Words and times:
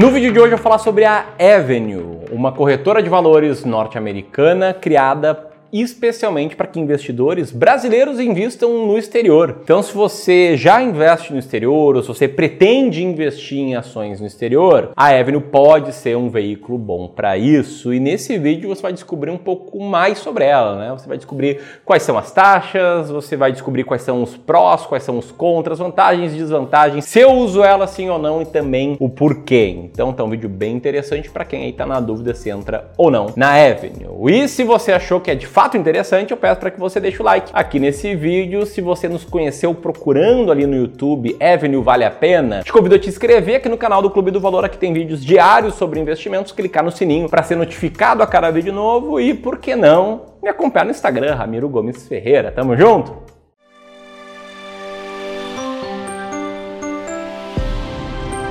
No 0.00 0.10
vídeo 0.10 0.32
de 0.32 0.40
hoje 0.40 0.54
eu 0.54 0.56
vou 0.56 0.62
falar 0.62 0.78
sobre 0.78 1.04
a 1.04 1.26
Avenue, 1.38 2.20
uma 2.32 2.52
corretora 2.52 3.02
de 3.02 3.10
valores 3.10 3.66
norte-americana 3.66 4.72
criada 4.72 5.49
especialmente 5.72 6.56
para 6.56 6.66
que 6.66 6.80
investidores 6.80 7.50
brasileiros 7.52 8.18
investam 8.18 8.86
no 8.86 8.98
exterior. 8.98 9.60
Então, 9.62 9.82
se 9.82 9.92
você 9.94 10.56
já 10.56 10.82
investe 10.82 11.32
no 11.32 11.38
exterior 11.38 11.96
ou 11.96 12.02
se 12.02 12.08
você 12.08 12.26
pretende 12.28 13.04
investir 13.04 13.58
em 13.58 13.76
ações 13.76 14.20
no 14.20 14.26
exterior, 14.26 14.90
a 14.96 15.08
Avenue 15.08 15.40
pode 15.40 15.92
ser 15.92 16.16
um 16.16 16.28
veículo 16.28 16.78
bom 16.78 17.08
para 17.08 17.36
isso. 17.36 17.92
E 17.92 18.00
nesse 18.00 18.38
vídeo 18.38 18.68
você 18.68 18.82
vai 18.82 18.92
descobrir 18.92 19.30
um 19.30 19.38
pouco 19.38 19.80
mais 19.82 20.18
sobre 20.18 20.44
ela, 20.44 20.76
né? 20.76 20.90
Você 20.92 21.08
vai 21.08 21.16
descobrir 21.16 21.60
quais 21.84 22.02
são 22.02 22.18
as 22.18 22.32
taxas, 22.32 23.10
você 23.10 23.36
vai 23.36 23.52
descobrir 23.52 23.84
quais 23.84 24.02
são 24.02 24.22
os 24.22 24.36
prós, 24.36 24.86
quais 24.86 25.02
são 25.02 25.18
os 25.18 25.30
contras, 25.30 25.78
vantagens 25.78 26.32
desvantagens, 26.32 27.04
se 27.04 27.20
eu 27.20 27.32
uso 27.32 27.62
ela 27.62 27.86
sim 27.86 28.08
ou 28.08 28.18
não 28.18 28.42
e 28.42 28.46
também 28.46 28.96
o 28.98 29.08
porquê. 29.08 29.68
Então, 29.68 30.12
tá 30.12 30.24
um 30.24 30.30
vídeo 30.30 30.48
bem 30.48 30.74
interessante 30.74 31.30
para 31.30 31.44
quem 31.44 31.64
aí 31.64 31.72
tá 31.72 31.86
na 31.86 32.00
dúvida 32.00 32.34
se 32.34 32.50
entra 32.50 32.90
ou 32.96 33.10
não 33.10 33.32
na 33.36 33.52
Avenue. 33.52 34.30
E 34.30 34.48
se 34.48 34.64
você 34.64 34.92
achou 34.92 35.20
que 35.20 35.30
é 35.30 35.34
de 35.34 35.46
fato 35.46 35.59
interessante, 35.76 36.30
eu 36.30 36.36
peço 36.36 36.60
para 36.60 36.70
que 36.70 36.78
você 36.78 37.00
deixe 37.00 37.20
o 37.20 37.24
like 37.24 37.50
aqui 37.52 37.78
nesse 37.78 38.14
vídeo. 38.14 38.64
Se 38.64 38.80
você 38.80 39.08
nos 39.08 39.24
conheceu 39.24 39.74
procurando 39.74 40.50
ali 40.52 40.66
no 40.66 40.76
YouTube 40.76 41.36
Avenue 41.40 41.82
Vale 41.82 42.04
a 42.04 42.10
Pena, 42.10 42.62
te 42.62 42.72
convido 42.72 42.94
a 42.94 42.98
te 42.98 43.08
inscrever 43.08 43.56
aqui 43.56 43.68
no 43.68 43.76
canal 43.76 44.00
do 44.00 44.10
Clube 44.10 44.30
do 44.30 44.40
Valor. 44.40 44.64
Aqui 44.64 44.78
tem 44.78 44.92
vídeos 44.92 45.24
diários 45.24 45.74
sobre 45.74 45.98
investimentos. 45.98 46.52
Clicar 46.52 46.84
no 46.84 46.90
sininho 46.90 47.28
para 47.28 47.42
ser 47.42 47.56
notificado 47.56 48.22
a 48.22 48.26
cada 48.26 48.50
vídeo 48.50 48.72
novo 48.72 49.20
e, 49.20 49.34
por 49.34 49.58
que 49.58 49.74
não, 49.74 50.22
me 50.42 50.48
acompanhar 50.48 50.84
no 50.84 50.90
Instagram, 50.90 51.34
Ramiro 51.34 51.68
Gomes 51.68 52.06
Ferreira. 52.06 52.50
Tamo 52.50 52.76
junto? 52.76 53.39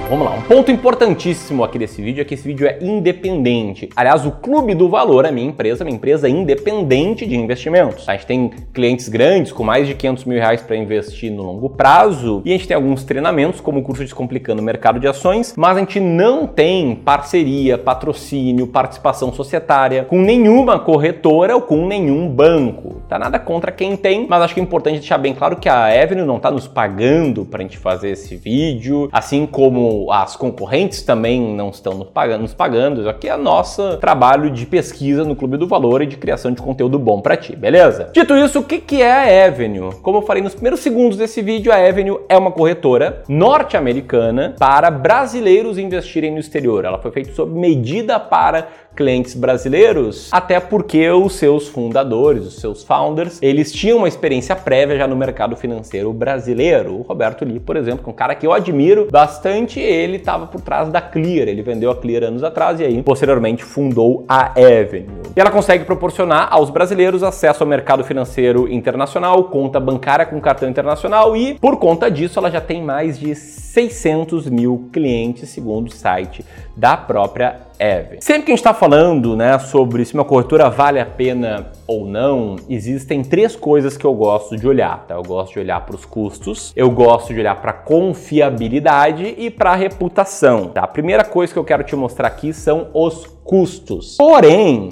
Vamos 0.09 0.25
lá, 0.25 0.33
um 0.33 0.41
ponto 0.41 0.71
importantíssimo 0.71 1.63
aqui 1.63 1.77
desse 1.77 2.01
vídeo 2.01 2.23
é 2.23 2.25
que 2.25 2.33
esse 2.33 2.43
vídeo 2.43 2.65
é 2.65 2.79
independente. 2.81 3.87
Aliás, 3.95 4.25
o 4.25 4.31
Clube 4.31 4.73
do 4.73 4.89
Valor 4.89 5.23
é 5.23 5.31
minha 5.31 5.47
empresa, 5.47 5.83
minha 5.83 5.95
empresa 5.95 6.27
independente 6.27 7.27
de 7.27 7.35
investimentos. 7.35 8.09
A 8.09 8.13
gente 8.13 8.25
tem 8.25 8.49
clientes 8.73 9.07
grandes 9.07 9.51
com 9.51 9.63
mais 9.63 9.85
de 9.85 9.93
500 9.93 10.25
mil 10.25 10.39
reais 10.39 10.63
para 10.63 10.75
investir 10.75 11.31
no 11.31 11.43
longo 11.43 11.69
prazo 11.69 12.41
e 12.43 12.49
a 12.49 12.53
gente 12.53 12.67
tem 12.67 12.73
alguns 12.73 13.03
treinamentos, 13.03 13.61
como 13.61 13.81
o 13.81 13.83
curso 13.83 14.01
Descomplicando 14.01 14.63
o 14.63 14.65
Mercado 14.65 14.99
de 14.99 15.07
Ações, 15.07 15.53
mas 15.55 15.77
a 15.77 15.79
gente 15.79 15.99
não 15.99 16.47
tem 16.47 16.95
parceria, 16.95 17.77
patrocínio, 17.77 18.65
participação 18.65 19.31
societária 19.31 20.05
com 20.05 20.19
nenhuma 20.19 20.79
corretora 20.79 21.53
ou 21.53 21.61
com 21.61 21.85
nenhum 21.85 22.27
banco. 22.27 23.03
Tá 23.07 23.19
nada 23.19 23.37
contra 23.37 23.71
quem 23.71 23.95
tem, 23.95 24.25
mas 24.27 24.41
acho 24.41 24.55
que 24.55 24.59
é 24.59 24.63
importante 24.63 25.01
deixar 25.01 25.19
bem 25.19 25.35
claro 25.35 25.57
que 25.57 25.69
a 25.69 25.85
Avenue 25.85 26.25
não 26.25 26.37
está 26.37 26.49
nos 26.49 26.67
pagando 26.67 27.45
para 27.45 27.59
a 27.59 27.61
gente 27.61 27.77
fazer 27.77 28.09
esse 28.09 28.35
vídeo, 28.35 29.07
assim 29.11 29.45
como 29.45 29.98
as 30.11 30.35
concorrentes 30.35 31.01
também 31.01 31.41
não 31.55 31.69
estão 31.69 31.93
nos 31.93 32.09
pagando, 32.09 32.41
nos 32.41 32.53
pagando. 32.53 33.01
Isso 33.01 33.09
aqui 33.09 33.27
é 33.27 33.37
nosso 33.37 33.97
trabalho 33.97 34.49
de 34.49 34.65
pesquisa 34.65 35.23
no 35.23 35.35
Clube 35.35 35.57
do 35.57 35.67
Valor 35.67 36.01
e 36.01 36.05
de 36.05 36.17
criação 36.17 36.51
de 36.51 36.61
conteúdo 36.61 36.99
bom 36.99 37.21
para 37.21 37.35
ti, 37.35 37.55
beleza? 37.55 38.09
Dito 38.13 38.35
isso, 38.35 38.59
o 38.59 38.63
que, 38.63 38.79
que 38.79 39.01
é 39.01 39.11
a 39.11 39.47
Avenue? 39.47 39.93
Como 40.01 40.19
eu 40.19 40.21
falei 40.21 40.43
nos 40.43 40.53
primeiros 40.53 40.79
segundos 40.79 41.17
desse 41.17 41.41
vídeo, 41.41 41.71
a 41.71 41.75
Avenue 41.75 42.19
é 42.27 42.37
uma 42.37 42.51
corretora 42.51 43.23
norte-americana 43.27 44.55
para 44.57 44.91
brasileiros 44.91 45.77
investirem 45.77 46.31
no 46.31 46.39
exterior. 46.39 46.85
Ela 46.85 46.99
foi 46.99 47.11
feita 47.11 47.33
sob 47.33 47.57
medida 47.57 48.19
para 48.19 48.67
clientes 48.99 49.33
brasileiros, 49.33 50.27
até 50.29 50.59
porque 50.59 51.09
os 51.09 51.35
seus 51.35 51.69
fundadores, 51.69 52.45
os 52.45 52.55
seus 52.59 52.83
founders, 52.83 53.39
eles 53.41 53.71
tinham 53.71 53.99
uma 53.99 54.09
experiência 54.09 54.55
prévia 54.57 54.97
já 54.97 55.07
no 55.07 55.15
mercado 55.15 55.55
financeiro 55.55 56.11
brasileiro. 56.11 56.95
O 56.95 57.01
Roberto 57.03 57.45
Lee, 57.45 57.61
por 57.61 57.77
exemplo, 57.77 58.03
que 58.03 58.09
é 58.09 58.11
um 58.11 58.15
cara 58.15 58.35
que 58.35 58.45
eu 58.45 58.51
admiro 58.51 59.07
bastante, 59.09 59.79
ele 59.89 60.17
estava 60.17 60.45
por 60.47 60.61
trás 60.61 60.89
da 60.89 61.01
Clear, 61.01 61.47
ele 61.47 61.61
vendeu 61.61 61.89
a 61.91 61.95
Clear 61.95 62.23
anos 62.23 62.43
atrás 62.43 62.79
e 62.79 62.85
aí 62.85 63.01
posteriormente 63.01 63.63
fundou 63.63 64.25
a 64.27 64.51
Avenue. 64.51 65.07
E 65.35 65.39
ela 65.39 65.51
consegue 65.51 65.85
proporcionar 65.85 66.47
aos 66.51 66.69
brasileiros 66.69 67.23
acesso 67.23 67.63
ao 67.63 67.69
mercado 67.69 68.03
financeiro 68.03 68.71
internacional, 68.71 69.45
conta 69.45 69.79
bancária 69.79 70.25
com 70.25 70.39
cartão 70.39 70.69
internacional 70.69 71.35
e, 71.35 71.55
por 71.55 71.77
conta 71.77 72.09
disso, 72.09 72.39
ela 72.39 72.51
já 72.51 72.61
tem 72.61 72.83
mais 72.83 73.19
de 73.19 73.35
600 73.35 74.49
mil 74.49 74.89
clientes, 74.91 75.49
segundo 75.49 75.87
o 75.87 75.91
site 75.91 76.45
da 76.75 76.95
própria 76.95 77.68
Eve. 77.79 78.17
Sempre 78.21 78.43
que 78.43 78.51
a 78.51 78.55
gente 78.55 78.59
está 78.59 78.73
falando 78.73 79.37
né, 79.37 79.57
sobre 79.57 80.03
se 80.03 80.13
uma 80.13 80.25
corretora 80.25 80.69
vale 80.69 80.99
a 80.99 81.05
pena 81.05 81.71
ou 81.87 82.05
não, 82.05 82.57
existem 82.69 83.23
três 83.23 83.55
coisas 83.55 83.95
que 83.95 84.05
eu 84.05 84.13
gosto 84.13 84.57
de 84.57 84.67
olhar. 84.67 85.05
Tá? 85.07 85.15
Eu 85.15 85.23
gosto 85.23 85.53
de 85.53 85.59
olhar 85.59 85.79
para 85.85 85.95
os 85.95 86.03
custos, 86.03 86.73
eu 86.75 86.91
gosto 86.91 87.33
de 87.33 87.39
olhar 87.39 87.55
para 87.55 87.71
confiabilidade 87.71 89.33
e 89.37 89.49
para 89.49 89.73
reputação. 89.75 90.67
Tá? 90.67 90.83
A 90.83 90.87
primeira 90.87 91.23
coisa 91.23 91.53
que 91.53 91.59
eu 91.59 91.63
quero 91.63 91.83
te 91.83 91.95
mostrar 91.95 92.27
aqui 92.27 92.53
são 92.53 92.91
os 92.93 93.25
custos. 93.45 94.17
Porém, 94.17 94.89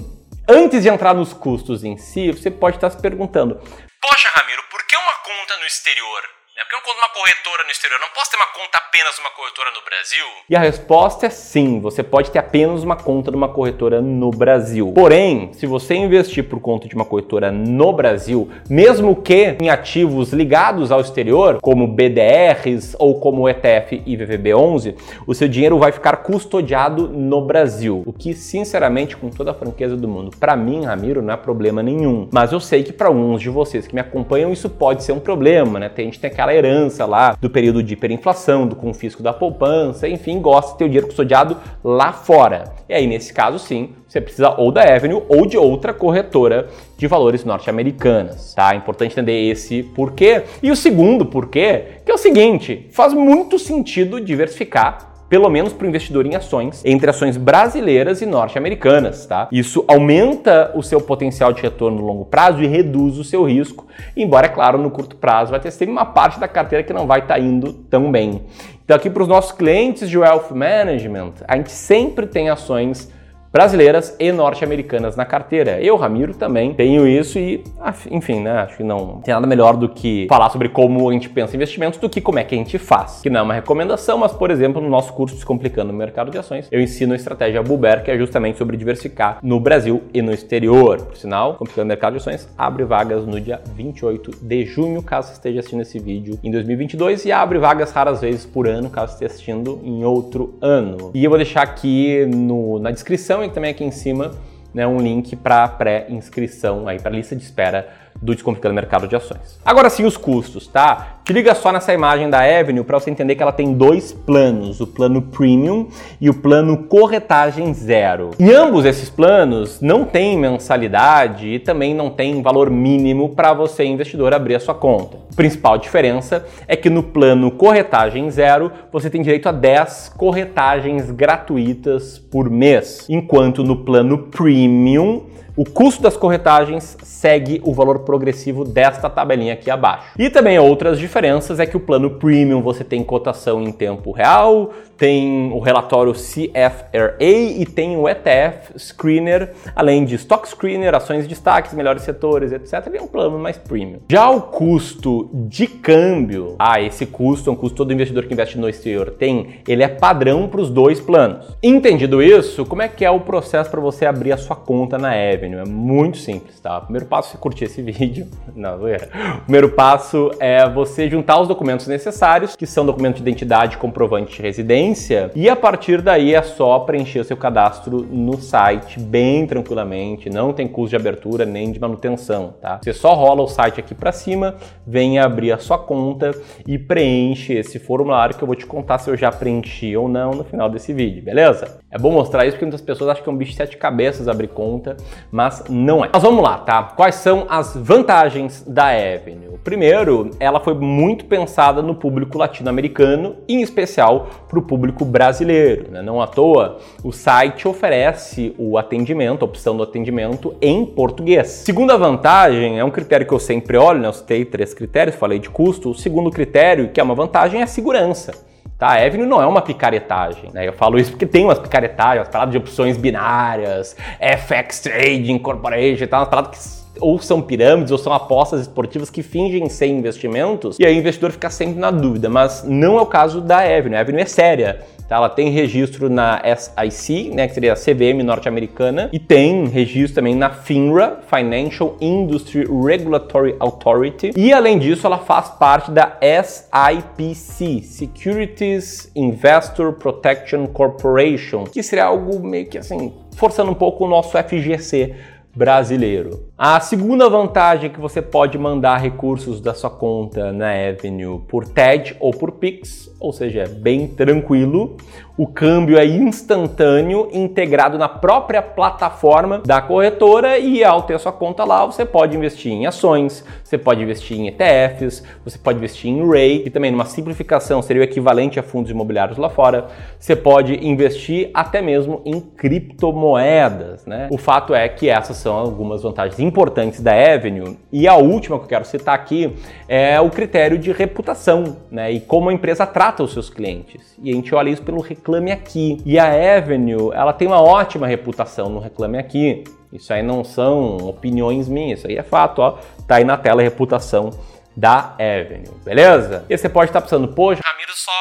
antes 0.47 0.81
de 0.81 0.87
entrar 0.87 1.13
nos 1.13 1.33
custos 1.33 1.83
em 1.83 1.97
si, 1.97 2.31
você 2.31 2.49
pode 2.49 2.77
estar 2.77 2.89
se 2.89 3.01
perguntando: 3.01 3.55
Poxa, 4.01 4.29
Ramiro, 4.33 4.61
por 4.71 4.87
que 4.87 4.95
uma 4.95 5.13
conta 5.25 5.59
no 5.59 5.67
exterior? 5.67 6.36
Né? 6.57 6.63
Porque 6.63 6.75
eu 6.75 6.81
conto 6.81 6.97
uma 6.97 7.09
corretora 7.09 7.63
no 7.65 7.69
exterior, 7.69 7.99
não 7.99 8.09
posso 8.15 8.31
ter 8.31 8.37
uma 8.37 8.47
conta 8.47 8.79
apenas 8.79 9.19
uma 9.19 9.29
corretora 9.29 9.69
no 9.69 9.81
Brasil? 9.85 10.25
E 10.49 10.55
a 10.55 10.59
resposta 10.59 11.27
é 11.27 11.29
sim, 11.29 11.79
você 11.79 12.01
pode 12.01 12.31
ter 12.31 12.39
apenas 12.39 12.83
uma 12.83 12.95
conta 12.95 13.29
de 13.29 13.37
uma 13.37 13.47
corretora 13.47 14.01
no 14.01 14.31
Brasil. 14.31 14.91
Porém, 14.95 15.53
se 15.53 15.67
você 15.67 15.93
investir 15.93 16.43
por 16.45 16.59
conta 16.59 16.87
de 16.87 16.95
uma 16.95 17.05
corretora 17.05 17.51
no 17.51 17.93
Brasil, 17.93 18.49
mesmo 18.67 19.15
que 19.15 19.55
em 19.61 19.69
ativos 19.69 20.33
ligados 20.33 20.91
ao 20.91 20.99
exterior, 20.99 21.59
como 21.61 21.85
BDRs 21.85 22.95
ou 22.97 23.19
como 23.19 23.47
ETF 23.47 24.01
IVVB11, 24.07 24.95
o 25.27 25.35
seu 25.35 25.47
dinheiro 25.47 25.77
vai 25.77 25.91
ficar 25.91 26.17
custodiado 26.17 27.07
no 27.07 27.39
Brasil. 27.39 28.01
O 28.03 28.11
que, 28.11 28.33
sinceramente, 28.33 29.15
com 29.15 29.29
toda 29.29 29.51
a 29.51 29.53
franqueza 29.53 29.95
do 29.95 30.07
mundo, 30.07 30.35
para 30.39 30.55
mim, 30.55 30.85
Ramiro, 30.85 31.21
não 31.21 31.35
é 31.35 31.37
problema 31.37 31.83
nenhum. 31.83 32.27
Mas 32.31 32.51
eu 32.51 32.59
sei 32.59 32.81
que 32.81 32.91
para 32.91 33.09
alguns 33.09 33.43
de 33.43 33.49
vocês 33.51 33.85
que 33.85 33.93
me 33.93 34.01
acompanham, 34.01 34.51
isso 34.51 34.67
pode 34.71 35.03
ser 35.03 35.11
um 35.11 35.19
problema, 35.19 35.79
né? 35.79 35.87
Tem, 35.87 36.05
gente 36.05 36.19
tem 36.19 36.31
aquela 36.31 36.46
aquela 36.47 36.53
herança 36.53 37.05
lá 37.05 37.37
do 37.39 37.49
período 37.49 37.83
de 37.83 37.93
hiperinflação, 37.93 38.65
do 38.65 38.75
confisco 38.75 39.21
da 39.21 39.33
poupança, 39.33 40.07
enfim, 40.07 40.39
gosta 40.39 40.71
de 40.71 40.77
ter 40.77 40.85
o 40.85 40.87
dinheiro 40.87 41.07
custodiado 41.07 41.57
lá 41.83 42.13
fora. 42.13 42.73
E 42.87 42.93
aí, 42.93 43.05
nesse 43.05 43.33
caso, 43.33 43.59
sim, 43.59 43.89
você 44.07 44.21
precisa 44.21 44.51
ou 44.57 44.71
da 44.71 44.81
Avenue 44.83 45.23
ou 45.27 45.45
de 45.45 45.57
outra 45.57 45.93
corretora 45.93 46.69
de 46.97 47.07
valores 47.07 47.43
norte-americanas, 47.43 48.53
tá? 48.53 48.73
É 48.73 48.77
importante 48.77 49.11
entender 49.11 49.49
esse 49.49 49.83
porquê. 49.83 50.43
E 50.63 50.71
o 50.71 50.75
segundo 50.75 51.25
porquê, 51.25 51.83
que 52.05 52.11
é 52.11 52.13
o 52.13 52.17
seguinte, 52.17 52.87
faz 52.91 53.13
muito 53.13 53.59
sentido 53.59 54.21
diversificar 54.21 55.16
pelo 55.29 55.49
menos 55.49 55.73
para 55.73 55.85
o 55.85 55.89
investidor 55.89 56.25
em 56.25 56.35
ações, 56.35 56.81
entre 56.85 57.09
ações 57.09 57.37
brasileiras 57.37 58.21
e 58.21 58.25
norte-americanas, 58.25 59.25
tá? 59.25 59.47
Isso 59.51 59.83
aumenta 59.87 60.71
o 60.73 60.81
seu 60.81 61.01
potencial 61.01 61.51
de 61.51 61.61
retorno 61.61 61.97
no 61.97 62.05
longo 62.05 62.25
prazo 62.25 62.63
e 62.63 62.67
reduz 62.67 63.17
o 63.17 63.23
seu 63.23 63.43
risco, 63.43 63.85
embora, 64.15 64.47
é 64.47 64.49
claro, 64.49 64.77
no 64.77 64.89
curto 64.89 65.15
prazo 65.15 65.51
vai 65.51 65.59
ter 65.59 65.71
sempre 65.71 65.91
uma 65.91 66.05
parte 66.05 66.39
da 66.39 66.47
carteira 66.47 66.83
que 66.83 66.93
não 66.93 67.05
vai 67.05 67.19
estar 67.19 67.35
tá 67.35 67.39
indo 67.39 67.73
tão 67.73 68.11
bem. 68.11 68.41
Então, 68.83 68.95
aqui 68.95 69.09
para 69.09 69.21
os 69.21 69.27
nossos 69.27 69.51
clientes 69.51 70.09
de 70.09 70.17
Wealth 70.17 70.51
Management, 70.51 71.33
a 71.45 71.57
gente 71.57 71.71
sempre 71.71 72.25
tem 72.25 72.49
ações 72.49 73.11
brasileiras 73.51 74.15
e 74.19 74.31
norte-americanas 74.31 75.15
na 75.15 75.25
carteira. 75.25 75.81
Eu, 75.81 75.95
Ramiro, 75.95 76.33
também 76.33 76.73
tenho 76.73 77.07
isso 77.07 77.39
e, 77.39 77.63
enfim, 78.11 78.41
né, 78.41 78.51
acho 78.59 78.77
que 78.77 78.83
não 78.83 79.21
tem 79.21 79.33
nada 79.33 79.47
melhor 79.47 79.75
do 79.75 79.89
que 79.89 80.27
falar 80.29 80.49
sobre 80.49 80.69
como 80.69 81.09
a 81.09 81.13
gente 81.13 81.29
pensa 81.29 81.53
em 81.53 81.57
investimentos 81.57 81.99
do 81.99 82.09
que 82.09 82.21
como 82.21 82.39
é 82.39 82.43
que 82.43 82.55
a 82.55 82.57
gente 82.57 82.77
faz. 82.77 83.21
Que 83.21 83.29
não 83.29 83.39
é 83.41 83.43
uma 83.43 83.53
recomendação, 83.53 84.17
mas, 84.17 84.31
por 84.31 84.51
exemplo, 84.51 84.81
no 84.81 84.89
nosso 84.89 85.13
curso 85.13 85.35
Descomplicando 85.35 85.91
o 85.91 85.95
Mercado 85.95 86.31
de 86.31 86.37
Ações, 86.37 86.67
eu 86.71 86.81
ensino 86.81 87.13
a 87.13 87.15
estratégia 87.15 87.61
Buber, 87.61 88.03
que 88.03 88.11
é 88.11 88.17
justamente 88.17 88.57
sobre 88.57 88.77
diversificar 88.77 89.39
no 89.41 89.59
Brasil 89.59 90.03
e 90.13 90.21
no 90.21 90.31
exterior. 90.31 91.01
Por 91.01 91.17
sinal, 91.17 91.55
Complicando 91.55 91.85
o 91.85 91.87
Mercado 91.87 92.13
de 92.13 92.19
Ações 92.19 92.47
abre 92.57 92.83
vagas 92.83 93.25
no 93.25 93.39
dia 93.39 93.61
28 93.75 94.31
de 94.41 94.65
junho, 94.65 95.01
caso 95.01 95.31
esteja 95.33 95.59
assistindo 95.59 95.81
esse 95.81 95.99
vídeo 95.99 96.39
em 96.43 96.51
2022, 96.51 97.25
e 97.25 97.31
abre 97.31 97.57
vagas 97.59 97.91
raras 97.91 98.21
vezes 98.21 98.45
por 98.45 98.67
ano, 98.67 98.89
caso 98.89 99.13
esteja 99.13 99.31
assistindo 99.31 99.79
em 99.83 100.03
outro 100.03 100.55
ano. 100.61 101.11
E 101.13 101.23
eu 101.23 101.29
vou 101.29 101.37
deixar 101.37 101.61
aqui 101.61 102.25
no, 102.25 102.79
na 102.79 102.91
descrição 102.91 103.36
e 103.43 103.49
também 103.49 103.71
aqui 103.71 103.83
em 103.83 103.91
cima 103.91 104.31
né, 104.73 104.85
um 104.85 104.99
link 104.99 105.35
para 105.35 105.67
pré-inscrição 105.67 106.87
aí 106.87 106.99
para 106.99 107.11
lista 107.11 107.35
de 107.35 107.43
espera 107.43 107.89
do 108.21 108.33
Descomplicando 108.33 108.73
Mercado 108.73 109.07
de 109.07 109.15
Ações. 109.15 109.59
Agora 109.65 109.89
sim 109.89 110.05
os 110.05 110.17
custos, 110.17 110.67
tá? 110.67 111.17
Te 111.23 111.33
liga 111.33 111.53
só 111.53 111.71
nessa 111.71 111.93
imagem 111.93 112.29
da 112.29 112.39
Avenue 112.39 112.85
para 112.85 112.99
você 112.99 113.09
entender 113.09 113.35
que 113.35 113.43
ela 113.43 113.51
tem 113.51 113.73
dois 113.73 114.13
planos, 114.13 114.79
o 114.79 114.87
plano 114.87 115.21
Premium 115.21 115.87
e 116.21 116.29
o 116.29 116.33
plano 116.33 116.83
Corretagem 116.83 117.73
Zero. 117.73 118.31
E 118.39 118.51
ambos 118.51 118.85
esses 118.85 119.09
planos 119.09 119.81
não 119.81 120.05
têm 120.05 120.37
mensalidade 120.37 121.47
e 121.47 121.59
também 121.59 121.93
não 121.93 122.09
tem 122.09 122.41
valor 122.41 122.69
mínimo 122.69 123.29
para 123.35 123.53
você 123.53 123.83
investidor 123.83 124.33
abrir 124.33 124.55
a 124.55 124.59
sua 124.59 124.73
conta. 124.73 125.17
A 125.31 125.35
principal 125.35 125.77
diferença 125.77 126.45
é 126.65 126.77
que 126.77 126.89
no 126.89 127.03
plano 127.03 127.51
Corretagem 127.51 128.31
Zero 128.31 128.71
você 128.91 129.09
tem 129.09 129.21
direito 129.21 129.49
a 129.49 129.51
10 129.51 130.13
corretagens 130.15 131.11
gratuitas 131.11 132.17
por 132.17 132.49
mês, 132.49 133.05
enquanto 133.09 133.63
no 133.65 133.83
plano 133.83 134.29
Premium 134.29 135.23
O 135.57 135.65
custo 135.65 136.03
das 136.03 136.15
corretagens 136.15 136.95
segue 137.01 137.59
o 137.63 137.73
valor 137.73 138.01
progressivo 138.01 138.63
desta 138.63 139.09
tabelinha 139.09 139.53
aqui 139.53 139.71
abaixo. 139.71 140.09
E 140.15 140.29
também 140.29 140.59
outras 140.59 140.99
diferenças 140.99 141.59
é 141.59 141.65
que 141.65 141.75
o 141.75 141.79
plano 141.79 142.11
premium 142.11 142.61
você 142.61 142.83
tem 142.83 143.03
cotação 143.03 143.63
em 143.63 143.71
tempo 143.71 144.11
real, 144.11 144.71
tem 144.95 145.51
o 145.51 145.59
relatório 145.59 146.13
CFRA 146.13 147.17
e 147.19 147.65
tem 147.65 147.97
o 147.97 148.07
ETF 148.07 148.77
Screener, 148.77 149.53
além 149.75 150.05
de 150.05 150.13
Stock 150.15 150.47
Screener, 150.47 150.93
ações 150.93 151.23
de 151.23 151.29
destaques, 151.29 151.73
melhores 151.73 152.03
setores, 152.03 152.51
etc. 152.51 152.85
Ele 152.85 152.97
é 152.97 153.01
um 153.01 153.07
plano 153.07 153.39
mais 153.39 153.57
premium. 153.57 153.99
Já 154.11 154.29
o 154.29 154.41
custo 154.41 155.29
de 155.33 155.65
câmbio, 155.65 156.55
ah, 156.59 156.79
esse 156.79 157.07
custo 157.07 157.49
é 157.49 157.53
um 157.53 157.55
custo 157.55 157.77
todo 157.77 157.93
investidor 157.93 158.25
que 158.25 158.33
investe 158.33 158.59
no 158.59 158.69
exterior 158.69 159.11
tem, 159.11 159.61
ele 159.67 159.81
é 159.81 159.87
padrão 159.87 160.47
para 160.47 160.61
os 160.61 160.69
dois 160.69 160.99
planos. 160.99 161.57
Entendido 161.63 162.21
isso, 162.21 162.63
como 162.63 162.83
é 162.83 162.87
que 162.87 163.03
é 163.03 163.09
o 163.09 163.21
processo 163.21 163.71
para 163.71 163.81
você 163.81 164.05
abrir 164.05 164.31
a 164.31 164.37
sua 164.37 164.55
conta 164.55 164.99
na 164.99 165.15
É 165.55 165.65
muito 165.65 166.17
simples, 166.17 166.59
tá? 166.59 166.77
O 166.77 166.81
primeiro 166.81 167.05
passo 167.05 167.37
é 167.37 167.39
curtir 167.39 167.65
esse 167.65 167.81
vídeo. 167.83 168.27
Não, 168.55 168.87
é. 168.87 168.97
O 169.37 169.41
primeiro 169.41 169.69
passo 169.69 170.31
é 170.39 170.67
você 170.69 171.09
juntar 171.09 171.39
os 171.39 171.47
documentos 171.47 171.87
necessários, 171.87 172.55
que 172.55 172.65
são 172.65 172.85
documento 172.85 173.15
de 173.15 173.21
identidade, 173.21 173.77
comprovante 173.77 174.35
de 174.35 174.41
residência, 174.41 175.31
e 175.35 175.49
a 175.49 175.55
partir 175.55 176.01
daí 176.01 176.33
é 176.33 176.41
só 176.41 176.79
preencher 176.79 177.19
o 177.19 177.23
seu 177.23 177.37
cadastro 177.37 178.01
no 178.09 178.39
site 178.39 178.99
bem 178.99 179.45
tranquilamente, 179.45 180.29
não 180.29 180.51
tem 180.51 180.67
custo 180.67 180.89
de 180.89 180.95
abertura 180.95 181.45
nem 181.45 181.71
de 181.71 181.79
manutenção, 181.79 182.53
tá? 182.61 182.79
Você 182.83 182.93
só 182.93 183.13
rola 183.13 183.43
o 183.43 183.47
site 183.47 183.79
aqui 183.79 183.93
para 183.93 184.11
cima, 184.11 184.55
vem 184.85 185.19
abrir 185.19 185.51
a 185.51 185.57
sua 185.57 185.77
conta 185.77 186.31
e 186.65 186.77
preenche 186.77 187.53
esse 187.53 187.79
formulário 187.79 188.35
que 188.35 188.43
eu 188.43 188.47
vou 188.47 188.55
te 188.55 188.65
contar 188.65 188.97
se 188.97 189.09
eu 189.09 189.15
já 189.17 189.31
preenchi 189.31 189.95
ou 189.95 190.07
não 190.07 190.31
no 190.31 190.43
final 190.43 190.69
desse 190.69 190.93
vídeo, 190.93 191.23
beleza? 191.23 191.79
É 191.89 191.97
bom 191.97 192.11
mostrar 192.11 192.45
isso 192.45 192.55
porque 192.55 192.65
muitas 192.65 192.81
pessoas 192.81 193.11
acham 193.11 193.23
que 193.23 193.29
é 193.29 193.33
um 193.33 193.37
bicho 193.37 193.51
de 193.51 193.57
sete 193.57 193.77
cabeças 193.77 194.27
abrir 194.27 194.49
conta, 194.49 194.97
mas 195.37 195.63
não 195.69 196.03
é. 196.03 196.09
Mas 196.11 196.23
vamos 196.23 196.43
lá, 196.43 196.57
tá? 196.57 196.81
Quais 196.81 197.13
são 197.13 197.45
as 197.47 197.75
vantagens 197.75 198.63
da 198.67 198.87
Avenue? 198.87 199.59
Primeiro, 199.63 200.31
ela 200.39 200.59
foi 200.59 200.73
muito 200.73 201.25
pensada 201.25 201.79
no 201.83 201.93
público 201.93 202.39
latino-americano, 202.39 203.35
em 203.47 203.61
especial 203.61 204.29
para 204.49 204.57
o 204.57 204.63
público 204.63 205.05
brasileiro. 205.05 205.91
Né? 205.91 206.01
Não 206.01 206.19
à 206.19 206.25
toa, 206.25 206.79
o 207.03 207.11
site 207.11 207.67
oferece 207.67 208.55
o 208.57 208.79
atendimento, 208.79 209.43
a 209.43 209.45
opção 209.45 209.77
do 209.77 209.83
atendimento 209.83 210.55
em 210.59 210.83
português. 210.83 211.49
Segunda 211.49 211.95
vantagem, 211.97 212.79
é 212.79 212.83
um 212.83 212.89
critério 212.89 213.27
que 213.27 213.33
eu 213.33 213.39
sempre 213.39 213.77
olho, 213.77 213.99
né? 213.99 214.07
eu 214.07 214.13
citei 214.13 214.43
três 214.43 214.73
critérios, 214.73 215.15
falei 215.17 215.37
de 215.37 215.51
custo. 215.51 215.91
O 215.91 215.95
segundo 215.95 216.31
critério, 216.31 216.89
que 216.89 216.99
é 216.99 217.03
uma 217.03 217.13
vantagem, 217.13 217.59
é 217.59 217.63
a 217.63 217.67
segurança. 217.67 218.46
Tá, 218.77 218.93
Avenue 219.03 219.25
não 219.25 219.41
é 219.41 219.47
uma 219.47 219.61
picaretagem, 219.61 220.51
né? 220.53 220.67
Eu 220.67 220.73
falo 220.73 220.99
isso 220.99 221.09
porque 221.09 221.25
tem 221.25 221.45
umas 221.45 221.57
picaretagens, 221.57 222.19
umas 222.19 222.29
paradas 222.29 222.51
de 222.51 222.59
opções 222.59 222.95
binárias, 222.95 223.95
FX 224.19 224.81
Trading 224.81 225.39
Corporation, 225.39 226.05
tá? 226.05 226.19
umas 226.19 226.29
paradas 226.29 226.51
que 226.51 226.77
ou 226.99 227.19
são 227.19 227.41
pirâmides 227.41 227.91
ou 227.91 227.97
são 227.97 228.13
apostas 228.13 228.61
esportivas 228.61 229.09
que 229.09 229.21
fingem 229.23 229.67
ser 229.69 229.87
investimentos, 229.87 230.77
e 230.79 230.85
aí 230.85 230.95
o 230.95 230.99
investidor 230.99 231.31
fica 231.31 231.49
sempre 231.49 231.79
na 231.79 231.91
dúvida, 231.91 232.29
mas 232.29 232.63
não 232.63 232.97
é 232.97 233.01
o 233.01 233.05
caso 233.05 233.41
da 233.41 233.59
Avenue. 233.59 233.95
A 233.95 234.01
Avenue 234.01 234.21
é 234.21 234.25
séria. 234.25 234.81
Tá? 235.07 235.15
Ela 235.15 235.29
tem 235.29 235.49
registro 235.49 236.09
na 236.09 236.41
SIC, 236.55 237.31
né, 237.33 237.47
que 237.47 237.53
seria 237.53 237.73
a 237.73 237.75
CVM 237.75 238.23
norte-americana, 238.23 239.09
e 239.13 239.19
tem 239.19 239.65
registro 239.67 240.15
também 240.15 240.35
na 240.35 240.49
FINRA, 240.49 241.19
Financial 241.33 241.95
Industry 242.01 242.65
Regulatory 242.65 243.55
Authority, 243.59 244.31
e 244.35 244.51
além 244.51 244.77
disso 244.77 245.07
ela 245.07 245.17
faz 245.17 245.49
parte 245.49 245.91
da 245.91 246.17
SIPC, 246.21 247.83
Securities 247.83 249.11
Investor 249.15 249.93
Protection 249.93 250.67
Corporation, 250.67 251.63
que 251.63 251.81
seria 251.81 252.05
algo 252.05 252.45
meio 252.45 252.67
que 252.67 252.77
assim, 252.77 253.13
forçando 253.35 253.71
um 253.71 253.75
pouco 253.75 254.05
o 254.05 254.09
nosso 254.09 254.37
FGC 254.37 255.15
brasileiro. 255.55 256.46
A 256.59 256.79
segunda 256.79 257.29
vantagem 257.29 257.85
é 257.87 257.93
que 257.93 257.99
você 257.99 258.19
pode 258.19 258.57
mandar 258.57 258.97
recursos 258.97 259.61
da 259.61 259.75
sua 259.75 259.91
conta 259.91 260.51
na 260.51 260.71
Avenue 260.71 261.39
por 261.47 261.67
TED 261.67 262.17
ou 262.19 262.31
por 262.31 262.53
Pix, 262.53 263.15
ou 263.19 263.31
seja, 263.31 263.61
é 263.61 263.67
bem 263.67 264.07
tranquilo. 264.07 264.97
O 265.37 265.45
câmbio 265.45 265.99
é 265.99 266.05
instantâneo, 266.05 267.29
integrado 267.31 267.95
na 267.95 268.09
própria 268.09 268.59
plataforma 268.59 269.59
da 269.63 269.79
corretora 269.79 270.57
e 270.57 270.83
ao 270.83 271.03
ter 271.03 271.13
a 271.13 271.19
sua 271.19 271.31
conta 271.31 271.63
lá, 271.63 271.85
você 271.85 272.03
pode 272.03 272.35
investir 272.35 272.71
em 272.71 272.87
ações, 272.87 273.45
você 273.63 273.77
pode 273.77 274.01
investir 274.01 274.35
em 274.35 274.47
ETFs, 274.47 275.23
você 275.45 275.59
pode 275.59 275.77
investir 275.77 276.09
em 276.09 276.27
REI, 276.27 276.59
que 276.61 276.71
também 276.71 276.89
numa 276.89 277.05
simplificação 277.05 277.83
seria 277.83 278.01
o 278.01 278.03
equivalente 278.03 278.59
a 278.59 278.63
fundos 278.63 278.89
imobiliários 278.89 279.37
lá 279.37 279.47
fora. 279.47 279.85
Você 280.19 280.35
pode 280.35 280.73
investir 280.83 281.51
até 281.53 281.83
mesmo 281.83 282.19
em 282.25 282.39
criptomoedas, 282.39 284.07
né? 284.07 284.29
O 284.31 284.39
fato 284.39 284.73
é 284.73 284.89
que 284.89 285.07
essas 285.07 285.37
são 285.37 285.55
algumas 285.55 286.01
vantagens 286.01 286.39
importantes 286.47 287.01
da 287.01 287.11
Avenue. 287.11 287.77
E 287.91 288.07
a 288.07 288.15
última 288.15 288.57
que 288.57 288.65
eu 288.65 288.69
quero 288.69 288.85
citar 288.85 289.13
aqui 289.13 289.55
é 289.87 290.19
o 290.19 290.29
critério 290.29 290.77
de 290.77 290.91
reputação, 290.91 291.81
né? 291.91 292.11
E 292.11 292.19
como 292.19 292.49
a 292.49 292.53
empresa 292.53 292.85
trata 292.87 293.23
os 293.23 293.33
seus 293.33 293.49
clientes. 293.49 294.15
E 294.21 294.31
a 294.31 294.33
gente 294.33 294.55
olha 294.55 294.69
isso 294.69 294.81
pelo 294.81 295.01
Reclame 295.01 295.51
Aqui. 295.51 296.01
E 296.05 296.17
a 296.17 296.57
Avenue, 296.57 297.11
ela 297.13 297.33
tem 297.33 297.47
uma 297.47 297.61
ótima 297.61 298.07
reputação 298.07 298.69
no 298.69 298.79
Reclame 298.79 299.17
Aqui. 299.17 299.63
Isso 299.91 300.11
aí 300.11 300.23
não 300.23 300.43
são 300.43 300.97
opiniões 300.97 301.67
minhas, 301.67 301.99
isso 301.99 302.07
aí 302.07 302.17
é 302.17 302.23
fato, 302.23 302.61
ó. 302.61 302.79
Tá 303.07 303.15
aí 303.15 303.23
na 303.23 303.37
tela 303.37 303.61
a 303.61 303.63
reputação 303.63 304.31
da 304.75 305.15
Avenue, 305.17 305.73
beleza? 305.83 306.45
E 306.49 306.55
você 306.55 306.69
pode 306.69 306.91
estar 306.91 307.01
pensando, 307.01 307.29
poxa, 307.29 307.63
Ramiro 307.65 307.93
só 307.95 308.11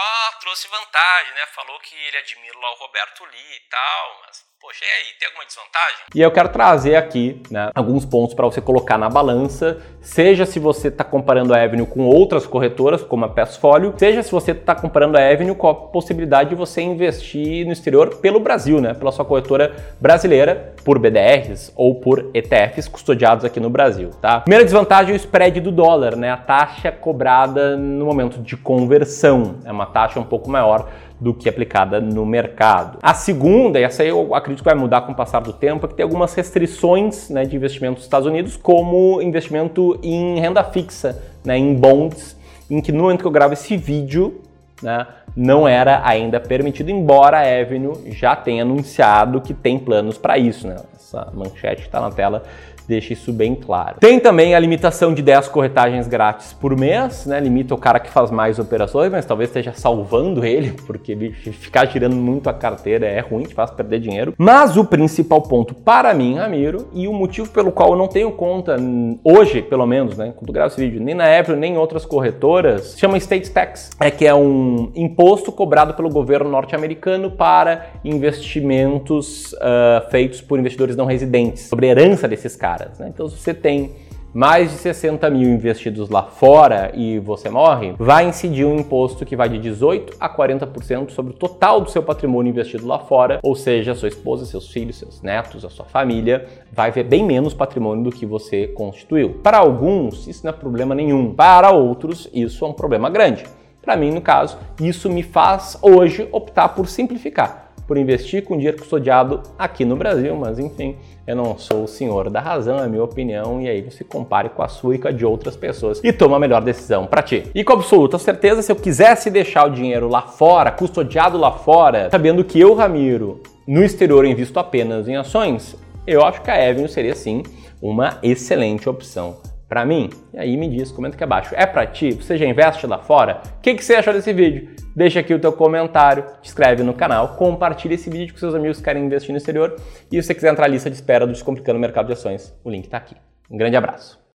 trouxe 0.41 0.69
vantagem, 0.69 1.35
né? 1.35 1.43
Falou 1.55 1.79
que 1.81 1.95
ele 1.95 2.17
admira 2.17 2.59
lá 2.63 2.73
o 2.73 2.87
Roberto 2.87 3.25
Lee 3.25 3.57
e 3.57 3.69
tal, 3.69 4.05
mas 4.25 4.46
Poxa, 4.67 4.85
e 4.85 4.89
aí, 4.89 5.15
tem 5.21 5.29
alguma 5.29 5.47
desvantagem? 5.47 5.99
E 6.13 6.21
eu 6.21 6.31
quero 6.33 6.49
trazer 6.49 6.97
aqui 6.97 7.41
né, 7.49 7.71
alguns 7.73 8.05
pontos 8.05 8.35
para 8.35 8.47
você 8.47 8.61
colocar 8.61 8.99
na 8.99 9.09
balança, 9.09 9.79
seja 10.01 10.45
se 10.45 10.59
você 10.59 10.89
está 10.89 11.05
comparando 11.05 11.55
a 11.55 11.63
Avenue 11.63 11.87
com 11.87 12.05
outras 12.05 12.49
corretoras, 12.49 13.01
como 13.01 13.25
a 13.25 13.29
Passfolio, 13.29 13.95
seja 13.97 14.25
se 14.25 14.33
você 14.33 14.51
está 14.51 14.75
comparando 14.75 15.17
a 15.17 15.21
Avenue 15.21 15.55
com 15.55 15.69
a 15.69 15.75
possibilidade 15.75 16.49
de 16.49 16.57
você 16.57 16.83
investir 16.83 17.65
no 17.65 17.71
exterior 17.73 18.17
pelo 18.17 18.41
Brasil, 18.41 18.81
né, 18.81 18.93
pela 18.93 19.13
sua 19.13 19.25
corretora 19.25 19.73
brasileira, 20.01 20.75
por 20.85 20.99
BDRs 20.99 21.73
ou 21.77 22.01
por 22.01 22.29
ETFs 22.35 22.89
custodiados 22.89 23.45
aqui 23.45 23.61
no 23.61 23.71
Brasil, 23.71 24.11
tá? 24.21 24.41
Primeira 24.41 24.65
desvantagem 24.65 25.13
é 25.13 25.15
o 25.15 25.17
spread 25.17 25.61
do 25.61 25.71
dólar, 25.71 26.17
né, 26.17 26.33
a 26.33 26.37
taxa 26.37 26.91
cobrada 26.91 27.77
no 27.77 28.05
momento 28.05 28.43
de 28.43 28.57
conversão, 28.57 29.61
é 29.65 29.71
uma 29.71 29.87
taxa 29.87 30.19
um 30.19 30.25
pouco 30.25 30.51
maior 30.51 30.89
do 31.21 31.33
que 31.33 31.49
aplicada 31.49 32.01
no 32.01 32.27
mercado. 32.27 32.99
A 33.03 33.15
segunda, 33.15 33.81
e 33.81 33.83
essa 33.83 34.05
eu 34.05 34.35
acredito 34.35 34.63
que 34.63 34.69
vai 34.69 34.79
mudar 34.79 35.03
com 35.03 35.13
o 35.13 35.15
passar 35.15 35.41
do 35.41 35.53
tempo, 35.53 35.87
é 35.87 35.89
que 35.89 35.95
tem 35.95 36.05
algumas 36.05 36.35
restrições 36.35 37.31
né, 37.31 37.45
de 37.45 37.57
investimento 37.57 37.95
nos 37.95 38.05
Estados 38.05 38.27
Unidos, 38.27 38.57
como 38.57 39.21
investimento 39.23 39.99
em 40.03 40.39
renda 40.39 40.63
fixa, 40.63 41.23
né, 41.45 41.57
em 41.57 41.75
bonds, 41.75 42.37
em 42.71 42.81
que 42.81 42.93
no 42.93 43.05
momento 43.05 43.21
que 43.21 43.27
eu 43.27 43.31
gravo 43.31 43.55
esse 43.55 43.77
vídeo, 43.77 44.43
né, 44.83 45.07
não 45.37 45.67
era 45.67 46.01
ainda 46.05 46.41
permitido, 46.41 46.91
embora 46.91 47.39
a 47.39 47.61
Avenue 47.61 48.13
já 48.13 48.35
tenha 48.35 48.63
anunciado 48.63 49.41
que 49.41 49.55
tem 49.55 49.79
planos 49.79 50.19
para 50.19 50.39
isso. 50.39 50.67
Né? 50.67 50.77
Essa 50.95 51.31
manchete 51.35 51.83
está 51.83 52.01
na 52.01 52.11
tela 52.11 52.43
deixa 52.87 53.13
isso 53.13 53.33
bem 53.33 53.55
claro. 53.55 53.97
Tem 54.01 54.19
também 54.19 54.55
a 54.55 54.59
limitação 54.59 55.13
de 55.13 55.23
10 55.23 55.49
corretagens 55.49 56.07
grátis 56.07 56.53
por 56.53 56.77
mês, 56.77 57.27
né? 57.27 57.41
Limita 57.41 57.75
o 57.75 57.79
cara 57.79 57.99
que 57.99 58.11
faz 58.11 58.31
mais 58.31 58.59
operações, 58.59 59.11
mas 59.11 59.25
talvez 59.25 59.51
esteja 59.51 59.73
salvando 59.73 60.45
ele, 60.45 60.73
porque 60.87 61.17
ficar 61.53 61.87
girando 61.87 62.17
muito 62.17 62.49
a 62.49 62.55
carteira 62.55 63.07
é 63.07 63.21
ruim, 63.21 63.45
te 63.45 63.55
faz 63.55 63.71
perder 63.71 64.01
dinheiro. 64.01 64.35
Mas 64.39 64.77
o 64.77 64.85
principal 64.85 65.43
ponto 65.43 65.75
para 65.75 66.13
mim, 66.15 66.37
Ramiro, 66.37 66.89
e 66.93 67.09
o 67.09 67.13
motivo 67.13 67.49
pelo 67.51 67.73
qual 67.73 67.91
eu 67.91 67.97
não 67.97 68.09
tenho 68.09 68.31
conta 68.33 68.77
hoje, 69.25 69.63
pelo 69.63 69.87
menos, 69.87 70.17
né, 70.17 70.33
quando 70.37 70.53
gravo 70.53 70.73
esse 70.73 70.81
vídeo, 70.81 71.03
nem 71.03 71.15
na 71.15 71.39
Apple, 71.39 71.57
nem 71.57 71.75
em 71.75 71.79
outras 71.79 72.05
corretoras, 72.05 72.97
chama 72.99 73.17
State 73.19 73.51
Tax. 73.51 73.91
É 73.99 74.11
que 74.11 74.27
é 74.27 74.35
um 74.35 74.66
imposto 74.95 75.51
cobrado 75.51 75.95
pelo 75.95 76.09
governo 76.09 76.51
norte-americano 76.51 77.31
para 77.31 77.87
investimentos 78.05 79.53
uh, 79.55 80.11
feitos 80.11 80.41
por 80.41 80.59
investidores 80.59 80.95
não 80.95 81.07
residentes, 81.07 81.63
sobre 81.63 81.87
a 81.87 81.91
herança 81.91 82.29
desses 82.29 82.55
caras 82.55 82.67
caras. 82.67 82.99
Né? 82.99 83.09
Então, 83.09 83.29
se 83.29 83.37
você 83.37 83.55
tem 83.55 83.93
mais 84.35 84.71
de 84.71 84.77
60 84.77 85.31
mil 85.31 85.49
investidos 85.49 86.11
lá 86.11 86.25
fora 86.25 86.91
e 86.95 87.19
você 87.19 87.49
morre, 87.49 87.95
vai 87.99 88.29
incidir 88.29 88.67
um 88.67 88.79
imposto 88.79 89.25
que 89.25 89.35
vai 89.35 89.49
de 89.49 89.59
18% 89.59 90.15
a 90.21 90.29
40% 90.29 91.11
sobre 91.11 91.33
o 91.33 91.35
total 91.35 91.81
do 91.81 91.91
seu 91.91 92.03
patrimônio 92.03 92.51
investido 92.51 92.87
lá 92.87 92.99
fora, 92.99 93.41
ou 93.43 93.55
seja, 93.55 93.95
sua 93.95 94.09
esposa, 94.09 94.45
seus 94.45 94.71
filhos, 94.71 94.99
seus 94.99 95.23
netos, 95.23 95.65
a 95.65 95.71
sua 95.71 95.87
família 95.87 96.45
vai 96.71 96.91
ver 96.91 97.05
bem 97.05 97.25
menos 97.25 97.55
patrimônio 97.55 98.05
do 98.05 98.11
que 98.11 98.27
você 98.27 98.67
constituiu. 98.67 99.41
Para 99.43 99.57
alguns, 99.57 100.27
isso 100.27 100.45
não 100.45 100.51
é 100.51 100.55
problema 100.55 100.95
nenhum. 100.95 101.33
Para 101.33 101.71
outros, 101.71 102.29
isso 102.35 102.63
é 102.63 102.69
um 102.69 102.75
problema 102.75 103.09
grande. 103.09 103.45
Para 103.87 103.97
mim, 103.97 104.11
no 104.11 104.21
caso, 104.21 104.59
isso 104.81 105.09
me 105.09 105.23
faz 105.23 105.79
hoje 105.81 106.29
optar 106.33 106.71
por 106.71 106.89
simplificar 106.89 107.67
por 107.87 107.97
investir 107.97 108.43
com 108.43 108.57
dinheiro 108.57 108.79
custodiado 108.79 109.43
aqui 109.57 109.85
no 109.85 109.95
Brasil, 109.95 110.35
mas 110.35 110.59
enfim, 110.59 110.97
eu 111.25 111.37
não 111.37 111.57
sou 111.57 111.85
o 111.85 111.87
senhor 111.87 112.29
da 112.29 112.41
razão, 112.41 112.79
é 112.81 112.89
minha 112.89 113.05
opinião, 113.05 113.63
e 113.63 113.69
aí 113.69 113.81
você 113.81 114.03
compare 114.03 114.49
com 114.49 114.61
a 114.61 114.67
sua 114.67 114.97
e 114.97 114.99
com 114.99 115.07
a 115.07 115.13
de 115.13 115.25
outras 115.25 115.57
pessoas 115.57 116.01
e 116.03 116.13
toma 116.13 116.35
a 116.35 116.41
melhor 116.41 116.65
decisão 116.65 117.07
para 117.07 117.23
ti. 117.23 117.45
E 117.55 117.63
com 117.63 117.75
absoluta 117.75 118.19
certeza, 118.19 118.61
se 118.61 118.73
eu 118.73 118.75
quisesse 118.75 119.31
deixar 119.31 119.69
o 119.69 119.71
dinheiro 119.71 120.09
lá 120.09 120.23
fora, 120.23 120.73
custodiado 120.73 121.39
lá 121.39 121.53
fora, 121.53 122.09
sabendo 122.11 122.43
que 122.43 122.59
eu, 122.59 122.75
Ramiro, 122.75 123.41
no 123.65 123.85
exterior 123.85 124.25
invisto 124.25 124.59
apenas 124.59 125.07
em 125.07 125.15
ações, 125.15 125.77
Eu 126.09 126.25
acho 126.25 126.41
que 126.41 126.51
a 126.51 126.55
Avenue 126.55 126.89
seria 126.89 127.17
sim 127.17 127.43
uma 127.83 128.19
excelente 128.23 128.89
opção 128.89 129.39
para 129.69 129.85
mim? 129.85 130.11
E 130.33 130.39
aí 130.39 130.57
me 130.57 130.69
diz, 130.69 130.93
comenta 130.93 131.15
aqui 131.15 131.25
abaixo. 131.25 131.55
É 131.57 131.67
para 131.67 131.87
ti? 131.87 132.13
Você 132.13 132.37
já 132.37 132.47
investe 132.47 132.87
lá 132.87 132.99
fora? 132.99 133.43
O 133.59 133.61
que, 133.61 133.75
que 133.75 133.85
você 133.85 133.95
achou 133.95 134.13
desse 134.13 134.33
vídeo? 134.33 134.71
Deixa 134.95 135.21
aqui 135.21 135.35
o 135.35 135.39
teu 135.39 135.53
comentário, 135.53 136.25
te 136.41 136.49
inscreve 136.49 136.83
no 136.83 136.95
canal, 136.95 137.37
compartilha 137.37 137.95
esse 137.95 138.09
vídeo 138.09 138.33
com 138.33 138.41
seus 138.41 138.55
amigos 138.55 138.79
que 138.79 138.85
querem 138.85 139.05
investir 139.05 139.31
no 139.31 139.37
exterior 139.37 139.77
e 140.11 140.17
se 140.17 140.23
você 140.23 140.35
quiser 140.35 140.53
entrar 140.53 140.67
na 140.67 140.73
lista 140.73 140.89
de 140.89 140.97
espera 140.97 141.27
do 141.27 141.33
Descomplicando 141.33 141.79
o 141.79 141.81
Mercado 141.81 142.07
de 142.07 142.15
Ações, 142.15 142.55
o 142.65 142.71
link 142.71 142.85
está 142.85 142.97
aqui. 142.97 143.15
Um 143.51 143.59
grande 143.59 143.77
abraço. 143.77 144.19